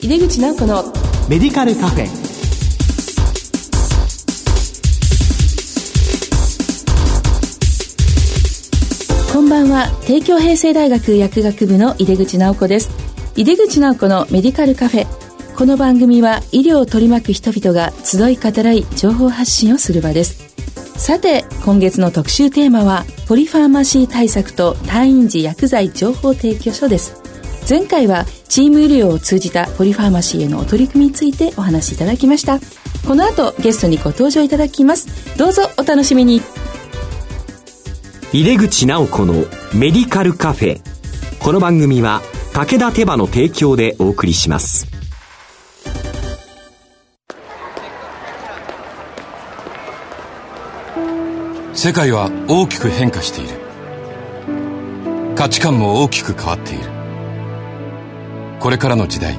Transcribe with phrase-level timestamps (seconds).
[0.00, 0.84] 井出口直子の
[1.28, 2.06] メディカルカフェ。
[9.32, 9.88] こんばんは。
[10.06, 12.90] 帝京平成大学薬学部の井出口直子です。
[13.34, 15.06] 井出口直子のメディカルカフェ。
[15.56, 20.48] この番組は医療を取り巻く人々が集い語らい情報発信をする場です。
[20.96, 27.27] さて今月の特集テーマはポリファーマシー対策と退院時薬剤情報提供書です
[27.68, 32.60] 前回はチーム医療を通じたポリファーマシーへのお取り組みについてお話しいただきました。
[33.06, 35.36] この後ゲストにご登場いただきます。
[35.36, 36.40] どうぞお楽しみに。
[38.32, 39.34] 入れ口直子の
[39.74, 40.80] メディカルカフェ。
[41.40, 42.22] この番組は
[42.54, 44.86] 武田手羽の提供でお送りします。
[51.74, 53.50] 世界は大きく変化している。
[55.36, 56.97] 価値観も大きく変わっている
[58.60, 59.34] これからの時代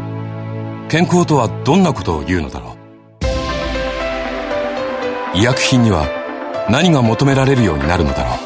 [0.89, 2.75] 健康とはどんなことを言うのだろ
[5.34, 5.38] う。
[5.38, 6.08] 医薬品には
[6.70, 8.38] 何が求められるようになるのだろう。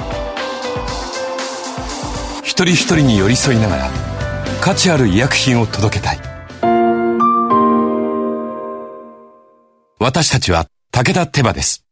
[2.43, 3.89] 一人一人に寄り添いながら
[4.61, 6.19] 価値ある医薬品を届けたい。
[9.99, 11.82] 私たちは武田手羽です。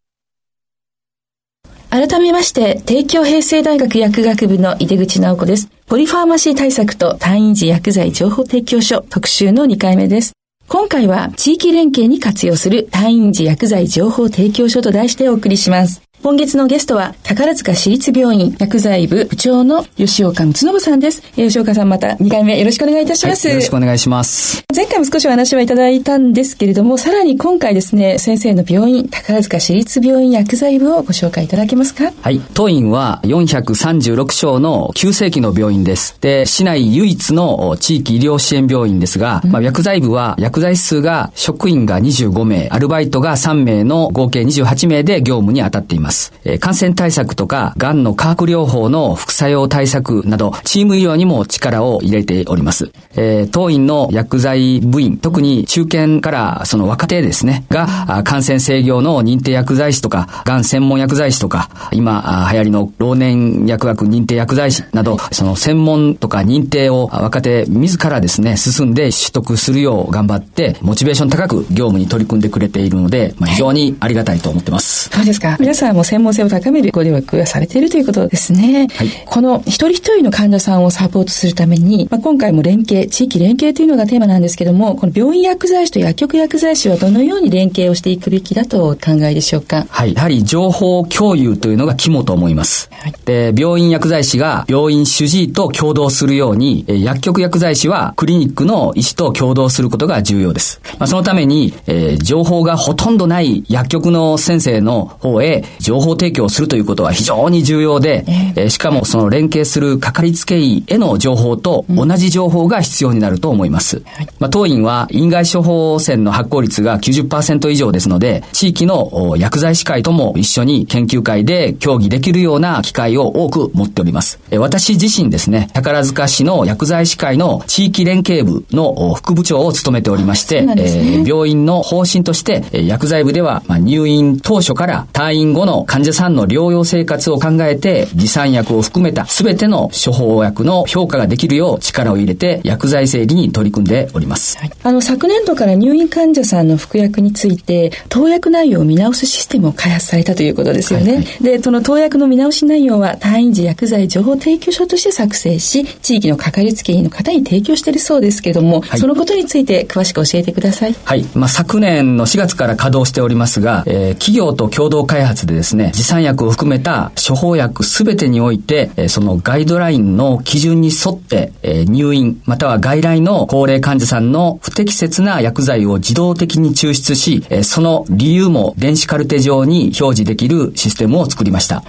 [1.91, 5.67] 改めまして、帝京平成大学薬学部の井出口直子です。
[5.87, 10.31] ポリファーマシー対策と退院時薬剤情報提供書特集の2回目です。
[10.69, 16.01] 今回は地域連携に活用する退院時薬剤情報提供書と題してお送りします。
[16.23, 21.23] 今月のゲストは、宝塚市立病院薬剤部部長の吉岡睦信さんです。
[21.35, 24.63] 吉岡さんまた2回目よろしくお願いいたします、はい、よろしくお願いします。
[24.75, 32.13] 前回も少しお話はいただいたんですけれども、さらに今回ですね、先生の病院、宝塚市立病院薬剤部をご紹介いただけますか？
[32.21, 32.39] はい。
[32.53, 36.17] 当院は436床の急性期の病院です。
[36.21, 46.10] で、市内唯一の地域医療支援病院ですが、うん、まあ、薬剤部は薬剤数が職員が25名、アルバイトが3名の合計28名で業務に当たっています。
[46.11, 46.33] ます。
[46.43, 52.91] えー、感染対策とか、癌の化学療法の副作用対策など、チーム医療にも力を入れております。
[53.15, 75.09] えー、当院の薬剤部員、特に中堅からその若手ですね、が、感染制御の認定薬剤師とか、癌専門薬剤師とか、今、流行りの老年薬学認定薬剤師など、その専門とか認定を若手自らですね、進んで取得するよう頑張って、モチベーション高く業務に取り組んでくれているので、まあ、非常にありがたいと思ってます。
[75.09, 75.57] そうですか？
[75.59, 78.87] 皆さんも専門性を高めるご努力がされているということですね。
[78.95, 89.85] はい、この一人一人の患者さんをサポートするために、まあ、今回も連携、地域連携というのがテーマなんですけども、この病院薬剤師と薬局薬剤師はどのように連携をしていくべきだとお考えでしょうか？
[89.89, 90.13] はい。
[90.13, 92.89] やはり情報共有というのが肝と思います。
[92.91, 100.81] はい、で、病院薬剤師が病院主治医と共同するように、薬局薬剤師はクリニックの医師と共同することが重要です。
[100.97, 108.23] まあ、そのために、えー、情報がほとんどない薬局の先生の方へ情報提供するということは非常に重要で、
[108.55, 113.97] えー、しかもその連携するかかりつけ医への情報と同じ情報が必要になると思います。
[113.97, 114.03] うん、
[114.39, 124.39] まあ、当院は院外処方箋の発行率が90%以上ですので、地域の薬剤師会とも一緒に研究会で協議できるような機会を多く持っております。
[124.51, 144.57] えー、私自身ですね、宝塚市の薬剤師会の地域連携部の副部長を務めておりまして、ね、えー、病院の方針として、薬剤部では、まあ、入院当初から退院後の患者さんの療養生活を考えて、持参薬を含めた全ての処方薬の評価ができるよう力を入れて薬剤整理に取り組んでおります。
[144.57, 151.13] はい、あの、昨年度から入院患者さんの服薬について、投薬内容を見直すシステムを開発されたということですよね。
[151.13, 160.95] はいはい、で、その投薬の見直し内容は、退院時薬剤情報提供書として作成し、地域のかかりつけ医の方に提供しているそうですけども、はい、そのことについて詳しく教えてください。
[161.03, 161.25] はい。
[161.33, 181.83] まあ、昨年の4月から稼働しておりますが、えー、企業と共同開発でですね、持参薬を含めた処方薬すべてにおいて、えー、そのガイドラインの基準に沿って、えー、入院、または外来の高齢患者さんの不適切な薬剤を自動的に抽出し、えー、その理由も電子カルテ上に表示できるシステムを作りました。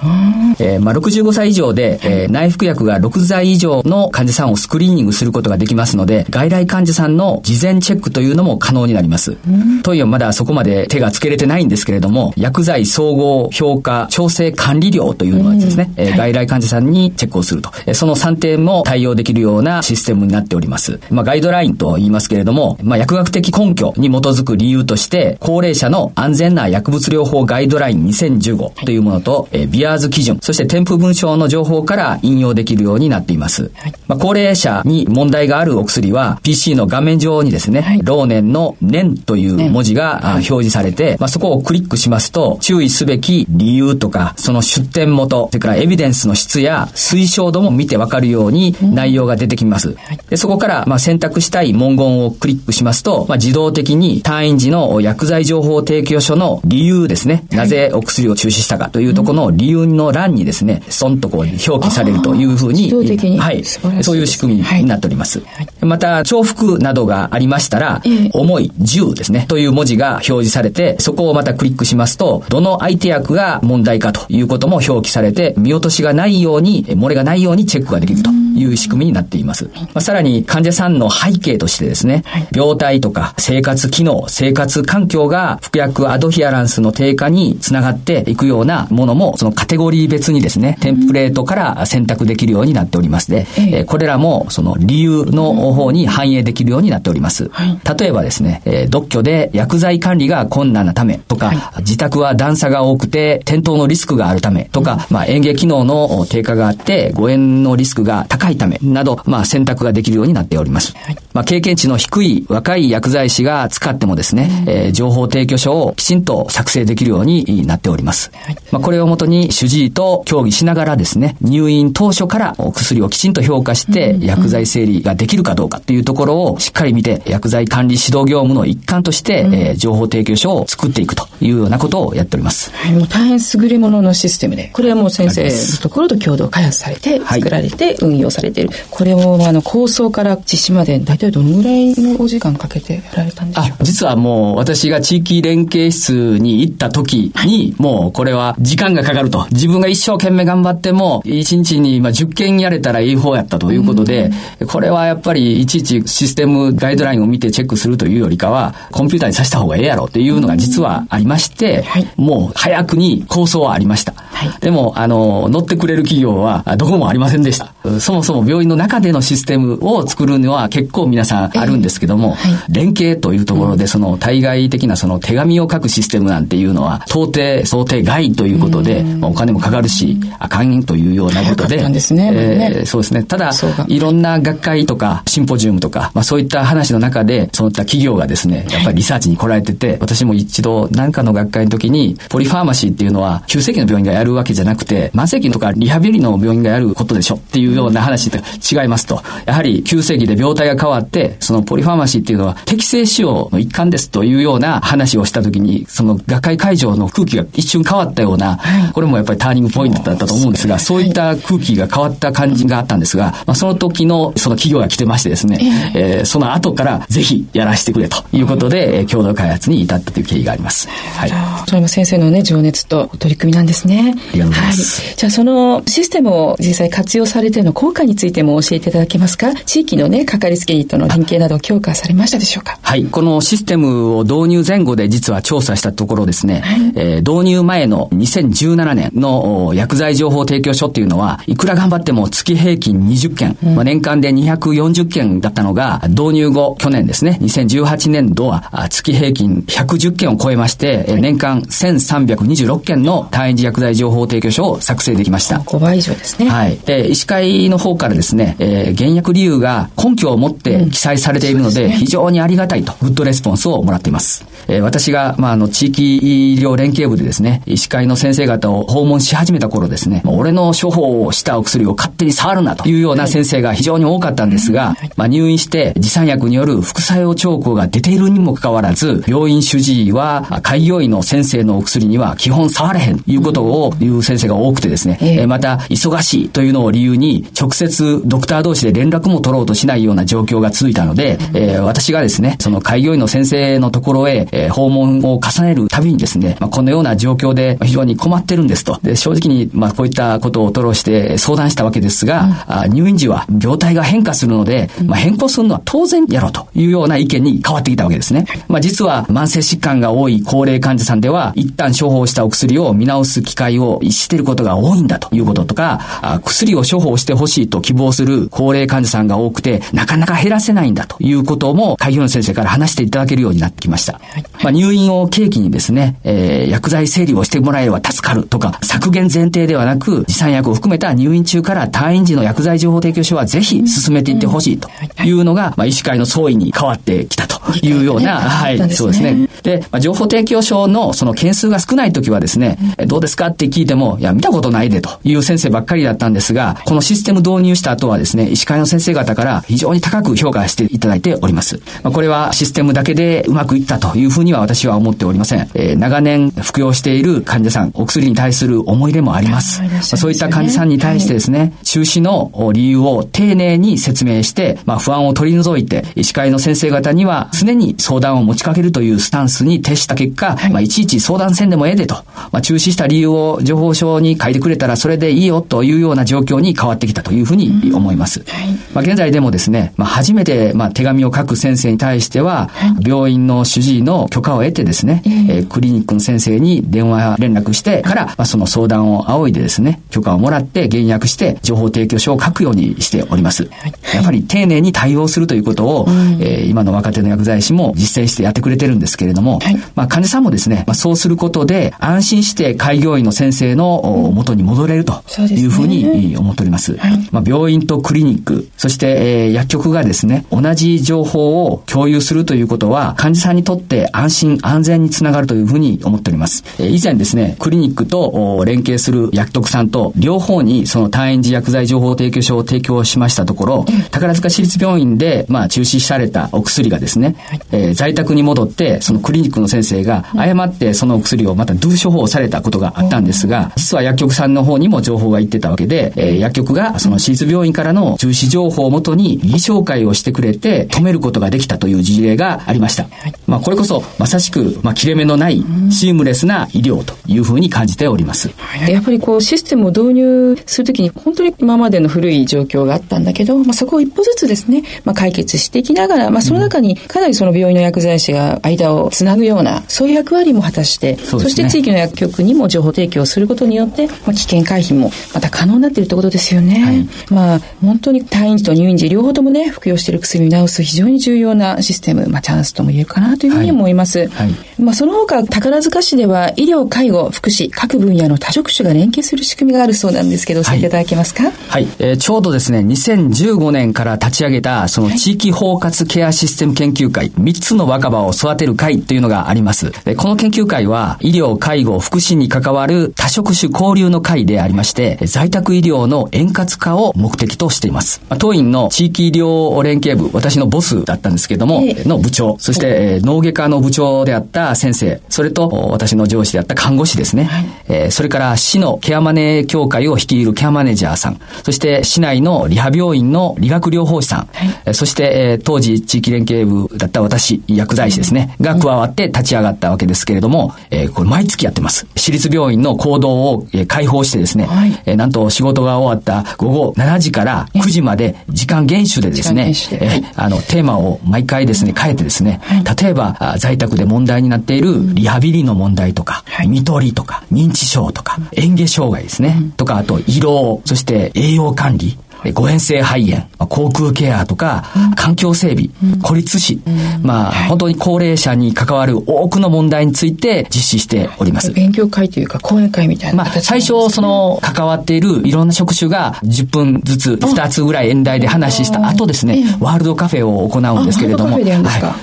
[0.58, 9.36] えー、まあ、65歳以上で、えー、内服薬が6剤以上の患者さんをスクリーニングすることができますので、外来患者さんの事前チェックというのも可能になります。
[9.82, 17.70] 当院はまだそこまで手がつけれてないんですけれども、薬剤総合表評価調整管理料というのはですね、えー、外来患者さんにチェックをすると。
[17.94, 20.98] その3点も対応できるようなシステムになっております。
[21.10, 33.70] まあ、ガイドラインと言いますけれども、まあ、薬学的根拠に基づく理由として、高齢者の安全な薬物療法ガイドライン2015というものと、えー、ビアーズ基準、そして添付文章の情報から引用できるようになっています。
[33.76, 49.96] はい、まあ、高齢者に問題があるお薬は、PC の画面上にですね、はい、老年の年という文字が、表示されて、まあ、そこをクリックしますと、注意すべき理由とか、その出典元、それからエビデンスの質や推奨度も見てわかるように内容が出てきます。
[50.30, 62.90] でそこから、まあ、選択したい文言をクリックしますと、まあ、自動的に退院時の薬剤情報提供書の理由ですね、なぜお薬を中止したかというところの理由の欄にですね、そんとこう表記されるというふうに、
[63.38, 65.40] はい、そういう仕組みになっております。
[65.40, 79.70] はい、また、重複などがありましたら、えー、重い10ですね、という文字が表示されて、そこをまたクリックしますと、どの相手役が問題かということも表記されて、見落としがないように、漏れがないようにチェックができるという仕組みになっています。
[79.74, 93.30] まあ、さらに、患者さんの背景としてですね、はい、病態とか生活機能、生活環境が服薬アドヒアランスの低下につながっていくようなものも、そのカテゴリー別にですね、テンプレートから選択できるようになっております。
[93.30, 93.82] で、え。
[93.82, 97.48] ー、これらもその理由の方に反映できるようになっております。
[97.52, 110.96] はい、例えばですね、えー、独居で薬剤管理が困難なためとか、はい、自宅は段差が多くて転倒のリスクがあるためとか、まあ、園芸機能の低下があって誤嚥のリスクが高いためなど、まあ、選択ができるようになっております。
[110.96, 118.30] はい、まあ、経験値の低い若い薬剤師が使ってもですね、えー、情報提供書をきちんと作成できるようになっております。
[118.34, 132.70] はい、まあ、これをもとに主治医と協議しながらですね、入院当初からお薬をきちんと評価して、薬剤整理ができるかどうかっていうところをしっかり見て、薬剤管理指導業務の一環として、うん、えー、情報提供書を作っていくというようなことをやっております。
[132.72, 138.70] はい、大変優れもののシステムで、これはもう先生のところと共同開発されて、作られて、運用されている。
[138.90, 143.84] これを、あの、構想から実施まで、大体どのぐらいのお時間かけてやられたんでしょうか？
[143.84, 149.46] 実はもう、私が地域連携室に行った時に、もうこれは時間がかかると。
[149.52, 154.32] 自分が一生懸命頑張っても、1日にまあ10件やれたらいい方やったということで、
[154.66, 161.84] これはやっぱりいちいちシステムガイドラインを見てチェックするというよりかは、コンピューターにさした方がええやろっていうのが実はありまして、
[162.16, 164.14] もう早くに構想はありました。
[164.60, 167.72] でも、あの、乗ってくれる企業はどこもありませんでした。
[168.00, 172.36] そもそも病院の中でのシステムを作るのは結構皆さんあるんですけども、
[172.68, 183.24] 連携というところでその対外的なその手紙を書くシステムなんていうのは到底想定外ということで、お金もかかるし、あかんというようなことで、ですね、えー、そうですね。
[183.24, 183.52] ただ、
[183.88, 208.58] いろんな学会とかシンポジウムとか、まあそういった話の中で、そういった企業がですね、やっぱりリサーチに来られてて、私も一度何かの学会の時に、ポリファーマシーっていうのは、急性期の病院がやるわけじゃなくて、慢性期とかリハビリの病院がやることでしょっていうような話と違いますと、やはり急性期で病態が変わって、そのポリファーマシーっていうのは適正使用の一環ですというような話をした時に、その学会会場の空気が一瞬変わったような、
[208.92, 215.58] これもやっぱりターニングポイントだったと思うんですが、そういった空気が変わった感じがあったんですが、まあ、その時のその企業が来てましてですね、
[215.94, 220.88] えー、その後からぜひやらせてくれということで、え共同開発に至ったという経緯があります。
[220.88, 221.32] はい。
[221.66, 224.14] それも先生のね、情熱と取り組みなんですね。
[224.30, 224.74] はい、
[225.16, 229.54] じゃあそのシステムを実際活用されての効果についても教えていただけますか？
[229.54, 232.78] 地域のね、かかりつけ医との連携など強化されましたでしょうか？
[232.82, 233.04] はい。
[233.04, 255.58] このシステムを導入前後で実は調査したところですね、はい、えー、導入前の2017年の薬剤情報提供書っていうのは、いくら頑張っても月平均20件、うん、まあ、年間で240件だったのが、導入後、去年ですね、2018年度は月平均110件を超えまして、はい、年間1326件の退院時薬剤情報提供書を作成できました。
[255.58, 256.48] 5倍以上ですね。
[256.48, 256.78] はい。
[256.78, 264.44] で、医師会の方からですね、えー、減薬理由が根拠を持って記載されているので、非常にありがたいと、グッドレスポンスをもらっています。
[264.68, 298.98] えー、私が、まあ、あの、地域医療連携部でですね、医師会の先生方を訪問し始めた頃ですね、俺の処方をしたお薬を勝手に触るなというような先生が非常に多かったんですが、まあ、入院して持参薬による副作用兆候が出ているにもかかわらず、病院主治医は開業医の先生のお薬には基本触れへんということをという先生が多くてですね、えー、また、忙しいというのを理由に、直接ドクター同士で連絡も取ろうとしないような状況が続いたので、えー、私がですね、その開業医の先生のところへ、えー、訪問を重ねるたびにですね、まあ、このような状況で非常に困ってるんですと。
[299.02, 308.46] で、正直に、まあ、こういったことを吐露して相談したわけですが、うん、入院時は病態が変化するので、まあ、変更するのは当然やろうというような意見に変わってきたわけですね。
[308.68, 324.14] まあ、実は慢性疾患が多い高齢患者さんでは、一旦処方したお薬を見直す機会を逸していることが多いんだということとか、薬を処方してほしいと希望する高齢患者さんが多くて、なかなか減らせないんだということも、開業の先生から話していただけるようになってきました。
[324.14, 334.88] はい、まあ、入院を契機にですね、えー、薬剤整理をしてもらえれば助かるとか、削減前提ではなく、持参薬を含めた入院中から退院時の薬剤情報提供書はぜひ進めていってほしいと
[335.24, 335.32] い。
[335.32, 339.48] うのが、まあ、医師会の総意に変わってきたというような、はい、そうですね。
[339.62, 342.12] で、まあ、情報提供書のその件数が少ない。
[342.12, 351.80] 時はですね、どうですかって聞いても、いや、見たことないでという先生ばっかりだったんですが、このシステム導入した後はですね、医師会の先生方から非常に高く評価していただいております。
[352.02, 355.68] まあ、これはシステムだけでうまくいったというふうには私は思っておりません。
[355.74, 359.80] えー、長年服用している患者さん、お薬に対する思い入れもあります。
[359.82, 372.14] まあ、そういった患者さんに対してですね、はい、中止の理由を丁寧に説明して、まあ、不安を取り除いて、医師会の先生方には常に相談を持ちかけるというスタンスに徹した結果、はい、まあ、いちいち相談せんでもええでと、
[372.50, 378.40] まあ、中止した理由を情報書に書いてくれたらそれでいいよというような状況に変わってきたというふうに思います。
[378.40, 382.70] うんはい、まあ、現在でもですね、まあ、初めて、まあ、手紙を書く先生に対しては、
[383.04, 393.68] 病院の主治医の許可を得てですね、えー、クリニックの先生に電話連絡してから、まあ、その相談を仰いでですね、許可をもらって減薬して情報提供書を書くようにしております。
[394.14, 396.06] やっぱり丁寧に対応するということを、
[396.40, 399.60] えー、今の若手の薬剤師も実践してやってくれてるんですけれども、
[399.94, 406.98] まあ、患者さんもですね、まあ、そうすることで安心して開業医の先生の元に戻れるというふうに思っております。
[407.30, 416.64] まあ、病院とクリニック、そして、えー、薬局がですね、同じ情報を共有するということは、患者さんにとって安心安全につながるというふうに思っております。
[416.78, 427.36] えー、以前ですね、クリニックと連携する薬局さんと両方にその退院時薬剤情報提供書を提供しましたところ、宝塚市立病院で、まあ、中止されたお薬がですね、
[427.70, 443.06] えー、在宅に戻って、そのクリニックの先生が誤ってそのお薬をまたドゥ処方されたことがあったんですが、実は薬局さんの方にも情報が行ってたわけで、えー、薬局がその私立病院からの中止情報をもとに、理紹介をしてくれて、止めることができたという事例がありました。
[443.46, 448.50] まあ、これこそ、まさしく、まあ、切れ目のない、シームレスな医療というふうに感じております。
[448.88, 466.84] やっぱりこう、システムを導入するときに、本当に今までの古い状況があったんだけど、まあ、そこを一歩ずつですね、まあ、解決していきながら、まあ、その中にかなりその病院の薬剤師が間をつなぐような、そういう役割も果たして、そ、ね,、して地域の薬局にも情報提供することによって、まあ、危険回避もまた可能になっているということですよね。
[466.84, 474.18] はい、まあ、本当に退院時と入院時、両方ともね、服用している薬を見直す非常に重要なシステム、まあ、チャンスとも言えるかなというふうに思います。
[474.18, 474.28] はい。
[474.28, 480.90] はい、まあ、その他、宝塚市では医療、介護、福祉、各分野の多職種が連携する仕組みがあるそうなんですけど、教えてい。
[480.90, 481.50] ただけますか？
[481.68, 489.90] はい、えー、ちょうどですね、2015年から立ち上げた、その地域包括ケアシステム研究会、3つの若葉を育てる会というのがあります。
[490.16, 498.20] この研究会は、医療、介護、福祉に関わる多職種交流の会でありまして、在宅医療の円滑化を目的としています。
[498.40, 522.08] 当院の地域医療連携部、私のボスだったんですけども、の部長、そして、えー、脳外科の部長であった先生、それと私の上司であった看護師ですね、はい、えー、それから市のケアマネー協会を率いるケアマネージャーさん、そして市内のリハ病院の理学療法士さん、はい、そして、えー、当時地域連携部だった私、薬剤師ですね、が加わって立ち上がったわけですけれども、えー、これ毎月やってます。
[522.16, 542.16] 私立病院の行動を、えー、開放してですね、はい、えー、なんと仕事が終わった午後7時から9時まで時間厳守でですね、えー、あの、テーマを毎回ですね、変えてですね、はい、例えば、在宅で問題になっているリハビリの問題とか、はい、見取りとか、認知症とか、嚥下障害ですね、うん、とか、あと、胃ろそして栄養管理、
[542.50, 544.84] 誤嚥性肺炎、航空ケアとか、
[545.16, 545.90] 環境整備、
[546.22, 546.80] 孤立死、
[547.22, 551.72] まあ、本当に高齢者に関わる多くの問題について実施しております。
[551.72, 553.44] 勉強会というか講演会みたいな。
[553.44, 561.64] まあ、最初、その、関わっているいろんな職種が10分ずつ、2つぐらい演題で話した後ですね、ワールドカフェを行うんですけれども、はい、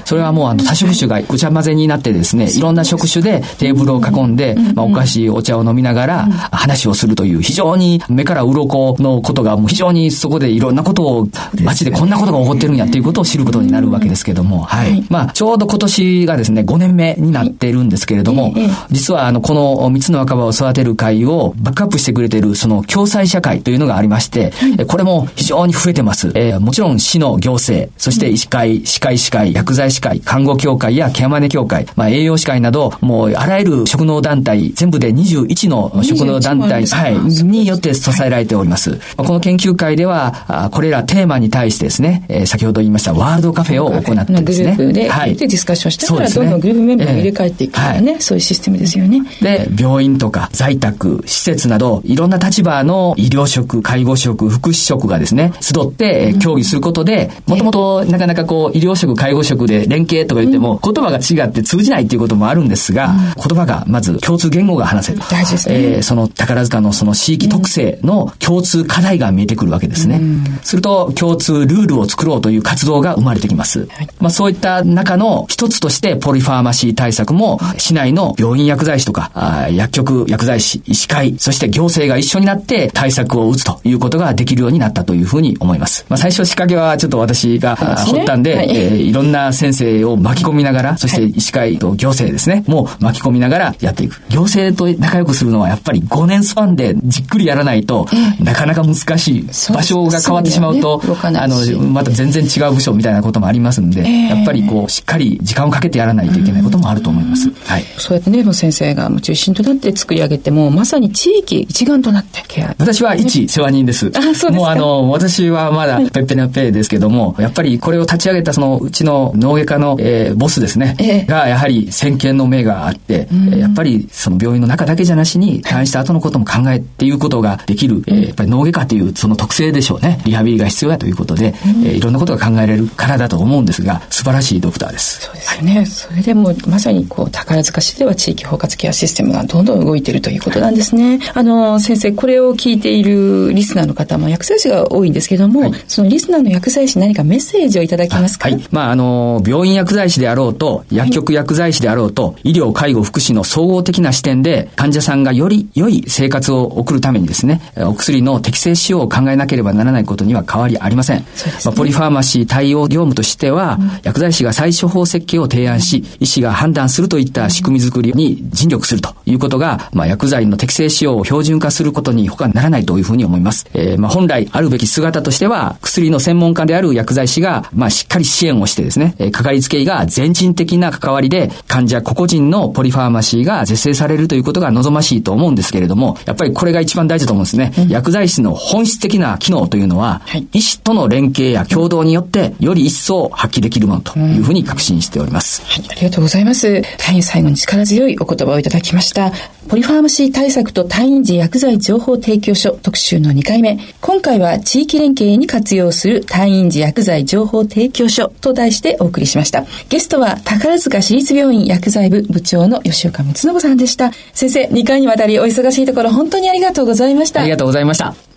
[0.06, 11.28] それはもうあの多職種がぐちゃ混ぜになってですね、いろんな職種でテーブルを囲んで、まあ、お菓子、お茶を飲みながら話をするという非常に目から鱗のことがもう非常ににそこでいろんなことを、
[11.64, 15.06] 街でこんなことが起こってるんやっていうことを知ることになるわけですけども、はい。
[15.10, 18.54] まあ、ちょうど今年がですね、5年目になっているんですけれども、
[18.92, 24.52] 実はあの、この3つの若葉を育てる会をバックアップしてくれている、その共済社会というのがありまして、
[24.88, 26.32] これも非常に増えてます。
[26.36, 39.00] えー、もちろん市の行政、そして医師会、歯科医師会、薬剤師会、看護協会やケアマネ協会、まあ、栄養士会など、もうあらゆる職能団体、全部で21の職能団体、はい、によって支えられております。
[39.18, 44.76] この研究会では、これらテーマに対してですね、えー、先ほど言いましたワールドカフェを行ってですね。
[44.78, 49.22] グループで、はい、でディスカッションしてから、どんどんグループメンバーを入れ替えていくようなね、そういうシステムですよね。
[49.42, 65.20] で、病院とか在宅、施設など、いろんな立場の医療職、介護職、福祉職がですね、集って協議することで、もともとなかなかこう、医療職、介護職で連携とか言っても、言葉が違って通じないっていうこともあるんですが、言葉がまず共通言語が話せる。
[65.30, 65.76] 大事ですね。
[65.76, 70.22] えー、その宝塚のその地域特性の共通課題が見えてくるわけですね。
[70.64, 73.88] すると、共通ルールを作ろうという活動が生まれてきます。
[73.92, 86.06] はい、まあそういった中の一つとして、ポリファーマシー対策も、市内の病院薬剤師とか、あ薬局薬剤師、医師会、そして行政が一緒になって対策を打つということができるようになったというふうに思います。
[86.10, 94.22] まあ最初仕掛けはちょっと私が、掘ったんで、はい、えー、いろんな先生を巻き込みながら、そして医師会と行政ですね、もう巻き込みながらやっていく。
[94.30, 98.08] 行政と仲良くするのはやっぱり5年スパンでじっくりやらないと、
[98.40, 99.48] なかなか難しい。
[99.80, 107.50] 場所が変わってしまうと、あの、また全然違う部署みたいなこともありますんで、やっぱりこう、しっかり時間をかけてやらないといけないこともあると思います。
[107.66, 107.84] はい。
[107.98, 112.76] そうやってね、先生が中心となって作り上げても、まさに地域一丸となってケア。
[112.78, 114.12] 私は一世話人です。
[114.16, 130.22] あ、そうですもうあの、私はまだペッペナペですけども、やっぱりこれを立ち上げたそのうちの脳外科の、えー、ボスですね、えー、がやはり先見の目があって、やっぱりその病院の中だけじゃなしに、退院した後のことも考えっていうことができる、えー、やっぱり脳外科というその特性でしょうね。
[130.26, 135.22] リハビリが必要だということで、えー、いろんなことが考えられるからだと思うんですが、素晴らしいドクターです。
[135.22, 135.76] そうですよね。
[135.76, 141.20] はい、それでもまさにこう、宝塚市では地域包括ケアシステムがどんどん動いているということなんですね。
[141.34, 148.50] あの、先生、これを聞いているリスナーの方も薬剤師が多いんですけども、はい、そのリスナーの薬剤師に何かメッセージをいただけますか？
[148.50, 148.64] はい。
[148.72, 161.20] まあ、あの、病院薬剤師であろうと、薬局薬剤師であろうと、医療、介護、福祉の総合的な視点で、患者さんがより良い生活を送るためにですね、お薬の適正使用を考えなければならないことには変わりありません。
[161.20, 161.26] ね、
[161.66, 173.66] まあ、ポリファーマシー対応業務としては、うん、薬剤師が最処方設計を提案し、医師が判断するといった仕組み作りに尽力するということが、まあ、薬剤の適正使用を標準化することに他ならないというふうに思います。
[173.74, 187.74] えー、まあ、本来あるべき姿としては、薬の専門家である薬剤師が、まあ、しっかり支援をしてですね、えー、かかりつけ医が全人的な関わりで、患者個々人のポリファーマシーが是正されるということが望ましいと思うんですけれども、やっぱりこれが一番大事だと思うんですね。
[187.78, 195.64] うん、薬剤師の本質的な機能というのは、はい、医師との連携や共同によって、より一層発揮できるものというふうに確信しております。
[195.66, 196.82] はい、ありがとうございます。
[196.98, 199.32] 大変最後に力強いお言葉をいただきました。
[199.68, 203.78] ポリファーマシー対策と退院時薬剤情報提供書特集の2回目。
[204.02, 209.66] 今回は地域連携に活用する退院時薬剤情報提供書と題してお送りしました。
[209.90, 214.12] ゲストは宝塚市立病院薬剤部部長の吉岡光信さんでした。
[214.34, 217.42] 先生、2回にわたりお忙しいところ本当にありがとうございました。
[217.42, 218.29] ありがとうございました。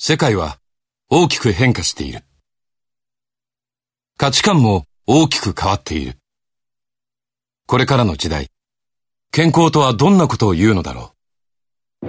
[0.00, 0.60] 世界は
[1.10, 2.20] 大きく変化している。
[4.16, 6.18] 価値観も大きく変わっている。
[7.66, 8.46] これからの時代、
[9.32, 11.14] 健康とはどんなことを言うのだろ
[12.02, 12.06] う。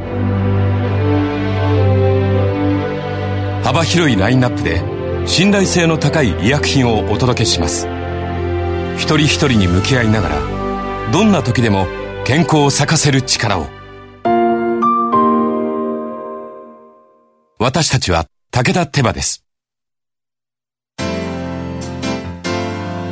[3.64, 4.84] 幅広いラインナップで
[5.28, 7.88] 信頼性の高い医薬品をお届けします。
[8.98, 11.88] 一人一人に向き合いながら、どんな時でも
[12.24, 13.79] 健康を咲かせる力を。
[17.60, 19.46] 私たちは武田手羽です。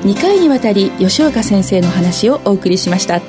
[0.04, 3.22] 2回にわたり吉岡先生の話をお送りしました。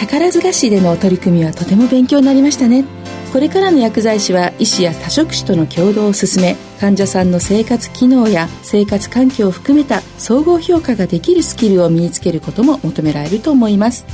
[0.00, 2.86] 宝塚市での取り組みはとても勉強になりましたね
[3.34, 14.06] これからの薬剤師は医師や多職種との共同を進め患者さんの生活機能や生活環境を含めた総合評価ができるスキルを身につけることも求められると思います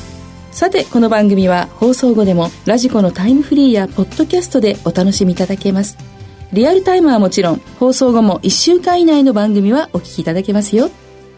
[0.51, 6.16] さてこの番組は放送後でもラジコのタイムフリーやポッドキャストでお楽しみいただけます
[6.53, 10.91] リアルタイムはもちろん放送後も1週間以内の番組はお聞きいただけますよ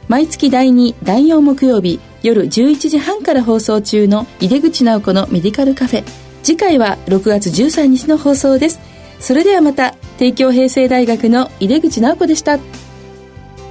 [0.09, 6.05] 毎月第2、第4木曜日夜11時半から放送中の井出口直子のメディカルカフェ。
[6.43, 8.81] 次回は6月13日の放送です。
[9.21, 12.59] それではまた、帝京平成大学の井出口直子でした。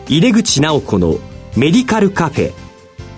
[0.08, 1.16] 井出口直子の
[1.58, 2.54] メディカルカフェ。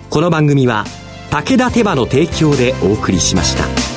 [0.08, 0.84] この番組は
[1.30, 3.89] 武田手羽の提供でお送りしました。